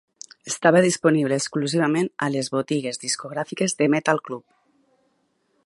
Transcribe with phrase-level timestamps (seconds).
[0.51, 4.45] Estava disponible exclusivament a les botigues discogràfiques de Metal Club.